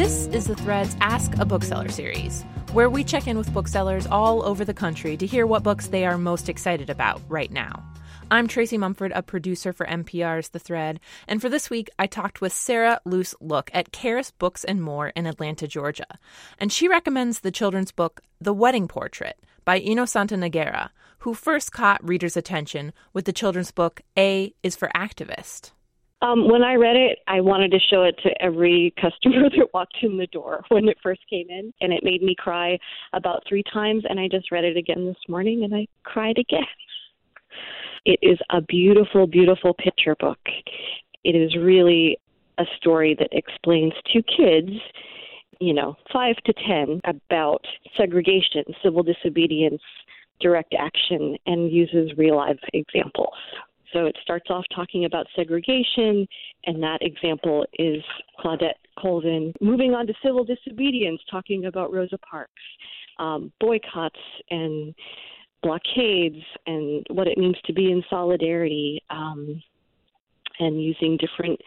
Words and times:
This 0.00 0.28
is 0.28 0.46
the 0.46 0.56
Threads 0.56 0.96
Ask 1.02 1.36
a 1.36 1.44
Bookseller 1.44 1.90
series, 1.90 2.42
where 2.72 2.88
we 2.88 3.04
check 3.04 3.26
in 3.26 3.36
with 3.36 3.52
booksellers 3.52 4.06
all 4.06 4.42
over 4.42 4.64
the 4.64 4.72
country 4.72 5.14
to 5.18 5.26
hear 5.26 5.46
what 5.46 5.62
books 5.62 5.88
they 5.88 6.06
are 6.06 6.16
most 6.16 6.48
excited 6.48 6.88
about 6.88 7.20
right 7.28 7.52
now. 7.52 7.84
I'm 8.30 8.48
Tracy 8.48 8.78
Mumford, 8.78 9.12
a 9.14 9.22
producer 9.22 9.74
for 9.74 9.84
NPR's 9.84 10.48
The 10.48 10.58
Thread, 10.58 11.00
and 11.28 11.38
for 11.38 11.50
this 11.50 11.68
week 11.68 11.90
I 11.98 12.06
talked 12.06 12.40
with 12.40 12.54
Sara 12.54 12.98
Luce 13.04 13.34
Look 13.42 13.70
at 13.74 13.92
Charis 13.92 14.30
Books 14.30 14.64
and 14.64 14.82
More 14.82 15.08
in 15.08 15.26
Atlanta, 15.26 15.68
Georgia. 15.68 16.18
And 16.56 16.72
she 16.72 16.88
recommends 16.88 17.40
the 17.40 17.50
children's 17.50 17.92
book 17.92 18.22
The 18.40 18.54
Wedding 18.54 18.88
Portrait 18.88 19.38
by 19.66 19.80
Innosanto 19.80 20.34
Nagara, 20.38 20.88
who 21.18 21.34
first 21.34 21.72
caught 21.72 22.02
readers' 22.02 22.38
attention 22.38 22.94
with 23.12 23.26
the 23.26 23.34
children's 23.34 23.70
book 23.70 24.00
A 24.18 24.54
is 24.62 24.76
for 24.76 24.88
Activist. 24.96 25.72
Um, 26.22 26.50
when 26.50 26.62
I 26.62 26.74
read 26.74 26.96
it, 26.96 27.20
I 27.28 27.40
wanted 27.40 27.70
to 27.70 27.78
show 27.78 28.02
it 28.02 28.14
to 28.22 28.42
every 28.42 28.92
customer 29.00 29.48
that 29.48 29.68
walked 29.72 29.96
in 30.02 30.18
the 30.18 30.26
door 30.26 30.64
when 30.68 30.88
it 30.88 30.98
first 31.02 31.20
came 31.30 31.48
in, 31.48 31.72
and 31.80 31.92
it 31.92 32.04
made 32.04 32.22
me 32.22 32.34
cry 32.38 32.78
about 33.12 33.42
three 33.48 33.64
times. 33.72 34.04
And 34.08 34.20
I 34.20 34.28
just 34.28 34.50
read 34.50 34.64
it 34.64 34.76
again 34.76 35.06
this 35.06 35.28
morning, 35.28 35.64
and 35.64 35.74
I 35.74 35.86
cried 36.04 36.38
again. 36.38 36.64
It 38.04 38.18
is 38.22 38.38
a 38.50 38.60
beautiful, 38.62 39.26
beautiful 39.26 39.74
picture 39.74 40.16
book. 40.18 40.38
It 41.24 41.36
is 41.36 41.54
really 41.56 42.18
a 42.58 42.64
story 42.76 43.16
that 43.18 43.28
explains 43.32 43.92
to 44.12 44.22
kids, 44.22 44.70
you 45.60 45.74
know, 45.74 45.96
five 46.12 46.36
to 46.46 46.52
ten, 46.66 47.00
about 47.04 47.64
segregation, 47.96 48.64
civil 48.82 49.02
disobedience, 49.02 49.82
direct 50.40 50.74
action, 50.78 51.36
and 51.46 51.70
uses 51.70 52.16
real 52.16 52.36
life 52.36 52.58
examples. 52.72 53.34
So 53.92 54.06
it 54.06 54.16
starts 54.22 54.46
off 54.50 54.64
talking 54.74 55.04
about 55.04 55.26
segregation, 55.34 56.26
and 56.66 56.82
that 56.82 56.98
example 57.00 57.64
is 57.78 58.02
Claudette 58.38 58.78
Colvin. 58.98 59.52
Moving 59.60 59.94
on 59.94 60.06
to 60.06 60.14
civil 60.24 60.44
disobedience, 60.44 61.20
talking 61.30 61.66
about 61.66 61.92
Rosa 61.92 62.18
Parks, 62.18 62.52
um, 63.18 63.52
boycotts 63.60 64.20
and 64.50 64.94
blockades, 65.62 66.42
and 66.66 67.04
what 67.10 67.26
it 67.26 67.36
means 67.36 67.56
to 67.64 67.72
be 67.72 67.90
in 67.90 68.02
solidarity, 68.08 69.02
um, 69.10 69.62
and 70.58 70.82
using 70.82 71.16
different 71.16 71.58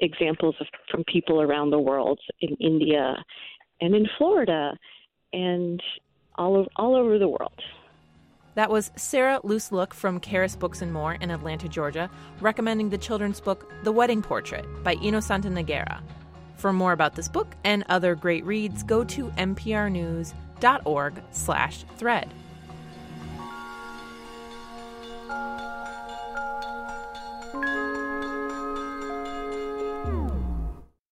examples 0.00 0.54
of, 0.60 0.66
from 0.90 1.04
people 1.04 1.40
around 1.40 1.70
the 1.70 1.78
world 1.78 2.18
in 2.40 2.54
India 2.56 3.14
and 3.80 3.94
in 3.94 4.06
Florida 4.18 4.72
and 5.32 5.82
all, 6.36 6.56
over, 6.56 6.68
all 6.76 6.96
over 6.96 7.18
the 7.18 7.28
world. 7.28 7.52
That 8.54 8.70
was 8.70 8.90
Sara 8.96 9.40
Luce 9.44 9.70
Look 9.70 9.94
from 9.94 10.20
Charis 10.20 10.56
Books 10.56 10.82
and 10.82 10.92
More 10.92 11.14
in 11.14 11.30
Atlanta, 11.30 11.68
Georgia, 11.68 12.10
recommending 12.40 12.90
the 12.90 12.98
children's 12.98 13.40
book 13.40 13.72
The 13.84 13.92
Wedding 13.92 14.22
Portrait 14.22 14.64
by 14.82 14.96
Innosanto 14.96 15.50
Nagara. 15.50 16.00
For 16.56 16.72
more 16.72 16.92
about 16.92 17.14
this 17.14 17.28
book 17.28 17.54
and 17.64 17.84
other 17.88 18.14
great 18.14 18.44
reads, 18.44 18.82
go 18.82 19.04
to 19.04 19.28
nprnews.org 19.30 21.22
slash 21.30 21.84
thread. 21.96 22.34